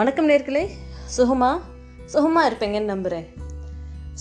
வணக்கம் 0.00 0.28
நேர்களே. 0.28 0.68
சுகமா 1.16 1.60
சுகமாக 2.06 2.50
இருப்பீங்கன்னு 2.50 2.84
நம்புகிறேன் 2.84 3.26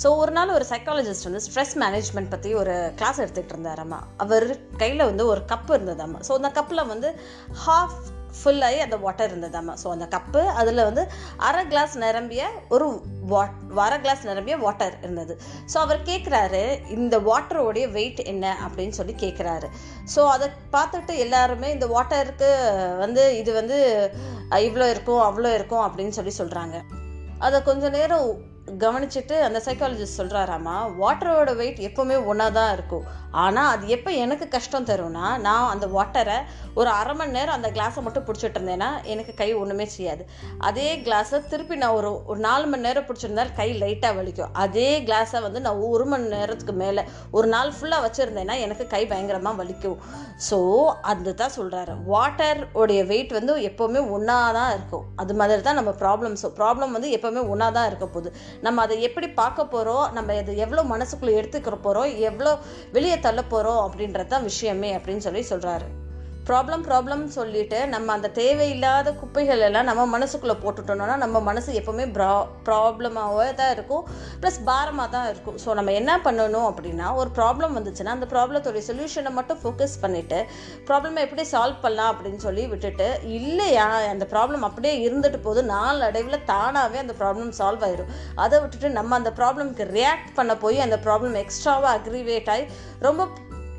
ஸோ 0.03 0.17
ஒரு 0.17 0.31
நாள் 0.31 0.49
ஒரு 0.49 0.65
சைக்காலஜிஸ்ட் 0.69 1.23
வந்து 1.23 1.41
ஸ்ட்ரெஸ் 1.45 1.75
மேனேஜ்மெண்ட் 1.75 2.29
பற்றி 2.29 2.53
ஒரு 2.53 2.93
கிளாஸ் 2.95 3.21
எடுத்துக்கிட்டு 3.21 3.55
இருந்தாராம்மா 3.57 3.99
அவர் 4.17 4.57
கையில் 4.77 5.05
வந்து 5.05 5.25
ஒரு 5.25 5.41
கப்பு 5.47 5.67
இருந்ததாம்மா 5.67 6.19
ஸோ 6.27 6.31
அந்த 6.31 6.61
கப்பில் 6.61 6.87
வந்து 6.87 7.19
ஹாஃப் 7.65 7.99
ஃபுல்லாகி 8.43 8.77
அந்த 8.77 8.97
வாட்டர் 8.97 9.39
இருந்ததாம்மா 9.39 9.73
ஸோ 9.83 9.87
அந்த 9.87 10.05
கப்பு 10.05 10.45
அதில் 10.45 10.83
வந்து 10.83 11.07
அரை 11.37 11.67
கிளாஸ் 11.67 11.97
நிரம்பிய 11.97 12.49
ஒரு 12.69 13.01
வாட் 13.25 13.51
அரை 13.75 14.01
கிளாஸ் 14.01 14.25
நிரம்பிய 14.25 14.57
வாட்டர் 14.57 14.97
இருந்தது. 15.01 15.39
ஸோ 15.73 15.77
அவர் 15.77 16.01
கேட்குறாரு 16.01 16.89
இந்த 16.89 17.19
வாட்டரோடைய 17.19 17.91
வெயிட் 17.91 18.19
என்ன 18.19 18.57
அப்படின்னு 18.67 18.89
சொல்லி 18.89 19.13
கேட்குறாரு 19.13 19.65
ஸோ 20.15 20.27
அதை 20.27 20.49
பார்த்துட்டு 20.71 21.17
எல்லாருமே 21.17 21.71
இந்த 21.71 21.87
வாட்டருக்கு 21.87 22.51
வந்து 22.97 23.37
இது 23.37 23.53
வந்து 23.53 23.99
இவ்வளோ 24.57 24.89
இருக்கும் 24.89 25.21
அவ்வளோ 25.21 25.53
இருக்கும் 25.53 25.83
அப்படின்னு 25.83 26.09
சொல்லி 26.09 26.33
சொல்கிறாங்க 26.37 26.77
அதை 27.37 27.61
கொஞ்ச 27.61 27.89
நேரம் 27.89 28.29
கவனிச்சுட்டு 28.83 29.35
அந்த 29.47 29.59
சைக்காலஜிஸ்ட் 29.67 30.19
சொல்கிறாராமா 30.19 30.75
வாட்டரோட 31.01 31.51
வெயிட் 31.61 31.79
எப்போவுமே 31.87 32.17
ஒன்றா 32.31 32.47
தான் 32.57 32.73
இருக்கும். 32.75 33.05
ஆனால் 33.41 33.71
அது 33.73 33.85
எப்போ 33.95 34.11
எனக்கு 34.23 34.45
கஷ்டம் 34.53 34.87
தரும்னா 34.89 35.25
நான் 35.45 35.71
அந்த 35.71 35.85
வாட்டரை 35.95 36.37
ஒரு 36.79 36.89
அரை 36.99 37.13
மணி 37.19 37.35
நேரம் 37.37 37.57
அந்த 37.57 37.69
கிளாஸை 37.75 38.01
மட்டும் 38.05 38.25
பிடிச்சிட்டு 38.27 38.57
இருந்தேன்னா 38.59 38.89
எனக்கு 39.13 39.33
கை 39.41 39.49
ஒன்றுமே 39.61 39.85
செய்யாது. 39.95 40.23
அதே 40.69 40.87
கிளாஸை 41.07 41.39
திருப்பி 41.51 41.75
நான் 41.81 41.97
ஒரு 41.99 42.09
ஒரு 42.31 42.39
நாலு 42.47 42.65
மணி 42.71 42.85
நேரம் 42.87 43.07
பிடிச்சிருந்தால் 43.09 43.51
கை 43.59 43.67
லைட்டாக 43.83 44.17
வலிக்கும். 44.19 44.53
அதே 44.63 44.89
கிளாஸை 45.07 45.41
வந்து 45.47 45.61
நான் 45.65 45.83
ஒரு 45.89 46.07
மணி 46.13 46.27
நேரத்துக்கு 46.35 46.75
மேலே 46.83 47.03
ஒரு 47.37 47.49
நாள் 47.53 47.75
ஃபுல்லாக 47.77 48.05
வச்சுருந்தேன்னா 48.05 48.57
எனக்கு 48.65 48.87
கை 48.95 49.03
பயங்கரமாக 49.11 49.59
வலிக்கும். 49.61 49.97
ஸோ 50.49 50.59
அது 51.11 51.35
தான் 51.43 51.55
சொல்கிறாரு 51.57 51.95
வாட்டர் 52.13 52.61
உடைய 52.81 53.01
வெயிட் 53.11 53.37
வந்து 53.39 53.55
எப்போவுமே 53.69 54.03
ஒன்றா 54.17 54.39
தான் 54.59 54.73
இருக்கும். 54.77 55.05
அது 55.21 55.33
மாதிரி 55.41 55.61
தான் 55.69 55.79
நம்ம 55.81 55.93
ப்ராப்ளம்ஸ் 56.03 56.45
ப்ராப்ளம் 56.59 56.95
வந்து 56.97 57.11
எப்போவுமே 57.19 57.43
ஒன்றா 57.53 57.69
தான் 57.77 57.89
இருக்க 57.91 58.05
போகுது. 58.15 58.31
நம்ம 58.61 58.81
அதை 58.81 58.95
எப்படி 59.01 59.27
பார்க்க 59.33 59.65
போகிறோம் 59.65 60.05
நம்ம 60.11 60.35
அதை 60.35 60.55
எவ்வளோ 60.57 60.83
மனசுக்குள்ளே 60.89 61.37
எடுத்துக்கிற 61.39 61.77
போகிறோம் 61.81 62.11
எவ்வளோ 62.23 62.53
வெளியே 62.91 63.17
தள்ள 63.19 63.41
போகிறோம் 63.45 63.81
அப்படின்றது 63.87 64.27
தான் 64.27 64.43
விஷயமே 64.43 64.91
அப்படின்னு 64.97 65.17
சொல்லி 65.19 65.43
சொல்கிறாரு 65.49 65.87
ப்ராப்ளம் 66.49 66.83
ப்ராப்ளம்னு 66.87 67.31
சொல்லிட்டு 67.37 67.79
நம்ம 67.93 68.13
அந்த 68.17 68.29
தேவையில்லாத 68.39 69.13
குப்பைகள் 69.21 69.63
எல்லாம் 69.67 69.87
நம்ம 69.89 70.05
மனசுக்குள்ளே 70.15 70.55
போட்டுட்டோம்னா 70.63 71.15
நம்ம 71.23 71.41
மனசு 71.49 71.69
எப்போவுமே 71.79 72.05
ப்ரா 72.15 72.29
ப்ராப்ளமாகவே 72.67 73.49
தான் 73.59 73.71
இருக்கும். 73.75 74.03
ப்ளஸ் 74.41 74.59
பாரமாக 74.69 75.07
தான் 75.15 75.27
இருக்கும். 75.31 75.57
ஸோ 75.63 75.75
நம்ம 75.79 75.93
என்ன 75.99 76.11
பண்ணணும் 76.25 76.67
அப்படின்னா 76.71 77.07
ஒரு 77.21 77.29
ப்ராப்ளம் 77.37 77.75
வந்துச்சுன்னா 77.77 78.15
அந்த 78.17 78.27
ப்ராப்ளத்தோடைய 78.33 78.83
சொல்யூஷனை 78.89 79.33
மட்டும் 79.37 79.59
ஃபோக்கஸ் 79.63 79.95
பண்ணிவிட்டு 80.03 80.39
ப்ராப்ளமை 80.89 81.21
எப்படி 81.27 81.45
சால்வ் 81.53 81.83
பண்ணலாம் 81.85 82.11
அப்படின்னு 82.13 82.41
சொல்லி 82.47 82.65
விட்டுட்டு 82.73 83.07
இல்லையா 83.37 83.87
அந்த 84.13 84.27
ப்ராப்ளம் 84.33 84.65
அப்படியே 84.69 84.95
இருந்துட்டு 85.07 85.41
போது 85.47 85.63
நாள் 85.73 86.01
அடைவில் 86.09 86.45
தானாகவே 86.51 86.99
அந்த 87.03 87.15
ப்ராப்ளம் 87.21 87.51
சால்வ் 87.59 87.85
ஆயிடும் 87.87 88.11
அதை 88.45 88.55
விட்டுட்டு 88.63 88.89
நம்ம 88.99 89.17
அந்த 89.19 89.33
ப்ராப்ளம்க்கு 89.39 89.85
ரியாக்ட் 89.97 90.33
பண்ண 90.39 90.55
போய் 90.63 90.85
அந்த 90.87 90.99
ப்ராப்ளம் 91.05 91.37
எக்ஸ்ட்ராவாக 91.43 91.93
அக்ரிவேட் 91.99 92.51
ஆகி 92.55 92.65
ரொம்ப 93.01 93.21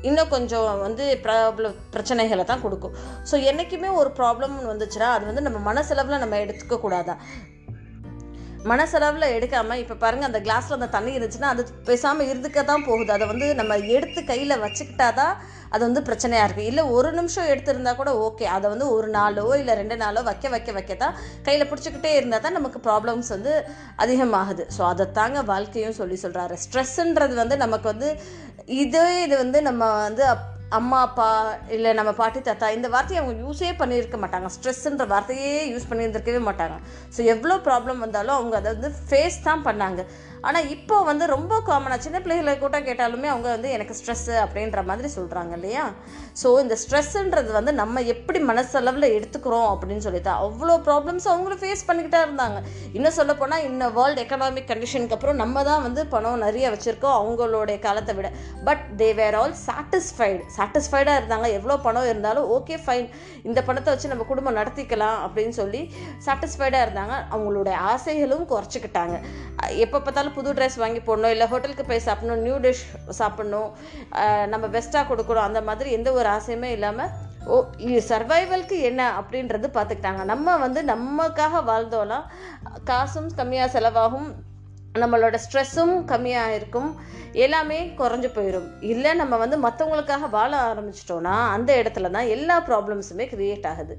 இன்னும் 0.01 0.31
கொஞ்சம் 0.35 0.79
வந்து 0.79 1.05
ப்ராப்ளம் 1.23 1.75
பிரச்சனைகளை 1.93 2.43
தான் 2.43 2.61
கொடுக்கும். 2.61 2.93
ஸோ 3.31 3.35
என்றைக்குமே 3.49 3.89
ஒரு 4.01 4.11
ப்ராப்ளம் 4.19 4.55
வந்துச்சுன்னா 4.71 5.09
அது 5.15 5.25
வந்து 5.25 5.45
நம்ம 5.47 5.59
மனசளவில் 5.71 6.21
நம்ம 6.25 6.37
எடுத்துக்கக்கூடாதா 6.45 7.15
மனசளவில் 8.71 9.33
எடுக்காமல் 9.35 9.79
இப்போ 9.83 9.95
பாருங்கள் 9.95 10.29
அந்த 10.29 10.39
கிளாஸில் 10.47 10.77
அந்த 10.77 10.87
தண்ணி 10.95 11.11
இருந்துச்சுன்னா 11.17 11.51
அது 11.53 11.61
பேசாமல் 11.85 12.27
இருந்துக்க 12.31 12.63
தான் 12.63 12.83
போகுது. 12.87 13.11
அதை 13.11 13.25
வந்து 13.27 13.47
நம்ம 13.59 13.77
எடுத்து 13.95 14.21
கையில் 14.23 14.61
வச்சுக்கிட்டா 14.63 15.07
தான் 15.13 15.33
அது 15.73 15.81
வந்து 15.87 16.01
பிரச்சனையாக 16.09 16.45
இருக்குது 16.47 16.69
இல்லை 16.71 16.83
ஒரு 16.97 17.09
நிமிஷம் 17.19 17.49
எடுத்திருந்தா 17.53 17.93
கூட 18.01 18.13
ஓகே. 18.27 18.45
அதை 18.55 18.65
வந்து 18.73 18.87
ஒரு 18.95 19.09
நாளோ 19.17 19.45
இல்லை 19.61 19.75
ரெண்டு 19.81 19.97
நாளோ 20.03 20.21
வைக்க 20.29 20.49
வைக்க 20.55 20.71
வைக்க 20.77 20.95
தான் 21.03 21.17
கையில் 21.47 21.69
பிடிச்சிக்கிட்டே 21.71 22.13
இருந்தால் 22.19 22.45
தான் 22.45 22.57
நமக்கு 22.59 22.81
ப்ராப்ளம்ஸ் 22.87 23.33
வந்து 23.35 23.53
அதிகமாகுது. 24.05 24.65
ஸோ 24.77 24.83
அதை 24.91 25.07
தாங்க 25.19 25.41
வாழ்க்கையும் 25.53 25.99
சொல்லி 26.01 26.19
சொல்கிறாரு 26.25 26.57
ஸ்ட்ரெஸ்ஸுன்றது 26.65 27.35
வந்து 27.43 27.57
நமக்கு 27.65 27.87
வந்து 27.93 28.09
இதே 28.83 29.05
இது 29.25 29.35
வந்து 29.43 29.61
நம்ம 29.69 29.83
வந்து 30.07 30.25
அப் 30.33 30.47
அம்மா 30.77 30.97
அப்பா 31.05 31.29
இல்லை 31.75 31.91
நம்ம 31.97 32.11
பாட்டி 32.19 32.39
தாத்தா 32.41 32.67
இந்த 32.75 32.87
வார்த்தையை 32.93 33.17
அவங்க 33.21 33.33
யூஸே 33.45 33.71
பண்ணியிருக்க 33.79 34.17
மாட்டாங்க. 34.21 34.49
ஸ்ட்ரெஸ்ஸுன்ற 34.55 35.05
வார்த்தையே 35.13 35.49
யூஸ் 35.71 35.87
பண்ணியிருந்திருக்கவே 35.89 36.41
மாட்டாங்க. 36.45 36.75
ஸோ 37.15 37.19
எவ்வளோ 37.33 37.55
ப்ராப்ளம் 37.65 38.03
வந்தாலும் 38.05 38.35
அவங்க 38.37 38.55
அதை 38.59 38.69
வந்து 38.75 38.91
ஃபேஸ் 39.07 39.37
தான் 39.47 39.65
பண்ணாங்க. 39.67 40.03
ஆனால் 40.49 40.69
இப்போ 40.75 40.99
வந்து 41.09 41.25
ரொம்ப 41.33 41.59
காமனாக 41.69 41.99
சின்ன 42.05 42.21
பிள்ளைகளை 42.23 42.55
கூட 42.63 42.79
கேட்டாலுமே 42.87 43.29
அவங்க 43.33 43.49
வந்து 43.55 43.71
எனக்கு 43.77 43.97
ஸ்ட்ரெஸ்ஸு 43.99 44.35
அப்படின்ற 44.45 44.83
மாதிரி 44.91 45.11
சொல்கிறாங்க 45.17 45.53
இல்லையா? 45.59 45.83
ஸோ 46.43 46.47
இந்த 46.63 46.77
ஸ்ட்ரெஸ்ஸுன்றது 46.83 47.51
வந்து 47.59 47.73
நம்ம 47.81 48.05
எப்படி 48.13 48.41
மனசளவில் 48.51 49.13
எடுத்துக்கிறோம் 49.17 49.69
அப்படின்னு 49.73 50.05
சொல்லிட்டு 50.07 50.33
அவ்வளோ 50.45 50.77
ப்ராப்ளம்ஸ் 50.87 51.29
அவங்களும் 51.33 51.61
ஃபேஸ் 51.65 51.87
பண்ணிக்கிட்டே 51.89 52.21
இருந்தாங்க. 52.27 52.57
இன்னும் 52.97 53.17
சொல்லப்போனால் 53.19 53.67
இந்த 53.67 53.79
இன்னும் 53.81 53.95
வேர்ல்டு 53.99 54.21
எக்கனாமிக் 54.23 54.67
கண்டிஷனுக்கு 54.71 55.15
அப்புறம் 55.15 55.39
நம்ம 55.41 55.61
தான் 55.67 55.83
வந்து 55.85 56.01
பணம் 56.11 56.43
நிறைய 56.45 56.65
வச்சுருக்கோம் 56.73 57.15
அவங்களுடைய 57.19 57.77
காலத்தை 57.85 58.13
விட. 58.17 58.27
But 58.67 58.83
they 58.99 59.07
were 59.19 59.37
all 59.39 59.55
satisfied 59.67 60.41
சாட்டிஸ்ஃபைடாக 60.57 61.19
இருந்தாங்க. 61.19 61.47
எவ்வளோ 61.57 61.77
பணம் 61.85 62.09
இருந்தாலும் 62.09 62.47
ஓகே 62.57 62.75
ஃபைன் 62.83 63.07
இந்த 63.49 63.59
பணத்தை 63.67 63.89
வச்சு 63.93 64.11
நம்ம 64.13 64.25
குடும்பம் 64.31 64.57
நடத்திக்கலாம் 64.59 65.19
அப்படின்னு 65.27 65.55
சொல்லி 65.61 65.81
சாட்டிஸ்ஃபைடாக 66.25 66.85
இருந்தாங்க. 66.85 67.15
அவங்களுடைய 67.33 67.77
ஆசைகளும் 67.93 68.45
குறைச்சிக்கிட்டாங்க. 68.53 69.15
எப்போ 69.85 69.97
பார்த்தாலும் 69.97 70.30
புது 70.35 70.49
ட்ரெஸ் 70.57 70.77
வாங்கி 70.81 71.01
போடணும் 71.07 71.33
இல்லை 71.35 71.47
ஹோட்டலுக்கு 71.51 71.85
போய் 71.89 72.05
சாப்பிடணும் 72.07 72.43
நியூ 72.45 72.57
டிஷ் 72.65 72.85
சாப்பிடணும் 73.19 73.69
நம்ம 74.53 74.67
பெஸ்ட்டாக 74.75 75.09
கொடுக்கணும் 75.11 75.47
அந்த 75.49 75.61
மாதிரி 75.69 75.91
எந்த 75.97 76.11
ஒரு 76.19 76.29
ஆசையுமே 76.37 76.69
இல்லாமல் 76.77 77.11
ஓ 77.53 77.55
சர்வைவல்க்கு 78.11 78.77
என்ன 78.89 79.01
அப்படின்றது 79.19 79.67
பார்த்துக்கிட்டாங்க. 79.77 80.23
நம்ம 80.31 80.57
வந்து 80.65 80.81
நமக்காக 80.93 81.61
வாழ்ந்தோன்னா 81.69 82.19
காசும் 82.89 83.29
கம்மியாக 83.39 83.73
செலவாகும் 83.75 84.29
நம்மளோட 84.99 85.35
ஸ்ட்ரெஸ்ஸும் 85.43 85.95
கம்மியாக 86.11 86.55
இருக்கும் 86.57 86.89
எல்லாமே 87.43 87.77
குறைஞ்சி 87.99 88.29
போயிடும் 88.37 88.69
இல்லை 88.91 89.11
நம்ம 89.21 89.37
வந்து 89.43 89.57
மற்றவங்களுக்காக 89.65 90.29
வாழ 90.29 90.51
ஆரம்பிச்சிட்டோன்னா 90.69 91.35
அந்த 91.55 91.71
இடத்துல 91.81 92.11
தான் 92.15 92.31
எல்லா 92.35 92.57
ப்ராப்ளம்ஸுமே 92.69 93.27
க்ரியேட் 93.33 93.69
ஆகுது. 93.71 93.95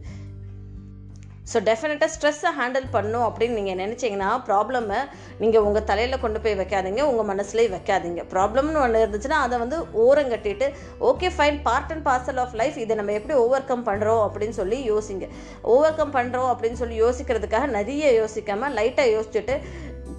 ஸோ 1.50 1.58
டெஃபினட்டாக 1.68 2.10
ஸ்ட்ரெஸ்ஸை 2.14 2.50
ஹேண்டில் 2.58 2.84
பண்ணும் 2.94 3.24
அப்படின்னு 3.28 3.56
நீங்கள் 3.58 3.78
நினச்சிங்கன்னா 3.82 4.28
ப்ராப்ளமை 4.48 4.98
நீங்கள் 5.42 5.64
உங்கள் 5.68 5.86
தலையில் 5.90 6.20
கொண்டு 6.24 6.38
போய் 6.44 6.56
வைக்காதீங்க 6.60 7.02
உங்கள் 7.10 7.28
மனசுலேயே 7.30 7.70
வைக்காதீங்க. 7.74 8.20
ப்ராப்ளம்னு 8.34 8.80
ஒன்று 8.84 9.00
இருந்துச்சுன்னா 9.04 9.38
அதை 9.46 9.56
வந்து 9.62 9.78
ஓரங்கட்டிட்டு 10.04 10.66
okay 11.10 11.30
fine 11.36 11.58
part 11.66 11.92
and 11.94 12.04
parcel 12.08 12.40
of 12.42 12.54
life 12.60 12.78
இதை 12.84 12.96
நம்ம 13.00 13.16
எப்படி 13.20 13.36
ஓவர் 13.44 13.68
கம் 13.70 13.86
பண்ணுறோம் 13.88 14.22
அப்படின்னு 14.26 14.56
சொல்லி 14.60 14.78
யோசிங்க. 14.92 15.28
ஓவர் 15.74 15.98
கம் 16.00 16.14
பண்ணுறோம் 16.18 16.50
அப்படின்னு 16.52 16.80
சொல்லி 16.82 16.98
யோசிக்கிறதுக்காக 17.04 17.68
நிறைய 17.78 18.12
யோசிக்காமல் 18.20 18.76
லைட்டாக 18.80 19.14
யோசிச்சுட்டு 19.16 19.56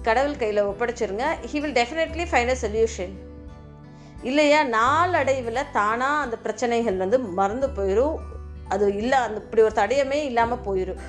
கடவுள் 0.08 0.40
கையில் 0.42 0.68
ஒப்படைச்சிருங்க. 0.70 1.26
He 1.50 1.58
will 1.64 1.78
definitely 1.80 2.26
find 2.32 2.54
a 2.54 2.58
solution 2.64 3.14
இல்லையா? 4.30 4.60
நாளடைவில் 4.76 5.68
தானாக 5.78 6.22
அந்த 6.26 6.36
பிரச்சனைகள் 6.44 7.02
வந்து 7.02 7.18
மறந்து 7.40 7.68
போயிடும் 7.78 8.14
அது 8.74 8.86
இல்லை 8.96 9.18
அந்த 9.18 9.38
இப்படி 9.40 9.62
ஒரு 9.62 9.74
தடயமே 9.74 10.20
இல்லாமல் 10.22 10.64
போயிடும் 10.66 11.00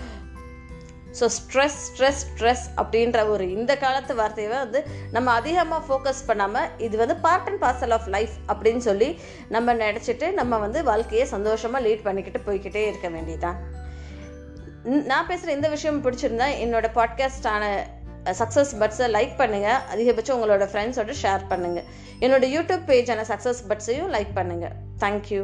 ஸோ 1.20 1.26
ஸ்ட்ரெஸ் 1.36 1.78
ஸ்ட்ரெஸ் 1.84 2.22
ஸ்ட்ரெஸ் 2.24 2.64
அப்படின்ற 2.78 3.20
ஒரு 3.30 3.44
இந்த 3.52 3.74
காலத்து 3.78 4.14
வார்த்தையை 4.16 4.50
வந்து 4.56 4.80
நம்ம 5.12 5.28
அதிகமாக 5.32 5.82
ஃபோக்கஸ் 5.88 6.26
பண்ணாமல் 6.26 6.72
இது 6.78 6.96
வந்து 6.98 7.16
part 7.16 7.48
and 7.50 7.62
parcel 7.64 7.94
of 7.94 8.08
life 8.08 8.36
அப்படின்னு 8.48 8.84
சொல்லி 8.84 9.10
நம்ம 9.50 9.76
நினச்சிட்டு 9.76 10.30
நம்ம 10.34 10.58
வந்து 10.58 10.82
வாழ்க்கையை 10.84 11.28
சந்தோஷமாக 11.28 11.84
லீட் 11.86 12.04
பண்ணிக்கிட்டு 12.04 12.42
போய்கிட்டே 12.46 12.84
இருக்க 12.86 13.10
வேண்டியதான் 13.10 13.60
நான் 15.06 15.28
பேசுகிற 15.28 15.54
இந்த 15.54 15.70
விஷயம் 15.70 16.04
பிடிச்சிருந்தா 16.04 16.48
என்னோட 16.64 16.88
பாட்காஸ்டான 16.94 17.64
சக்ஸஸ் 18.34 18.74
பட்ஸை 18.80 19.08
லைக் 19.10 19.36
பண்ணுங்கள் 19.38 19.82
அதிகபட்சம் 19.94 20.38
உங்களோட 20.38 20.66
ஃப்ரெண்ட்ஸோட 20.72 21.16
ஷேர் 21.22 21.46
பண்ணுங்கள் 21.50 21.88
என்னோட 22.20 22.46
யூடியூப் 22.52 22.84
பேஜான 22.88 23.26
சக்ஸஸ் 23.28 23.64
பட்ஸையும் 23.70 24.12
லைக் 24.12 24.34
பண்ணுங்கள் 24.36 24.76
தேங்க்யூ 25.00 25.44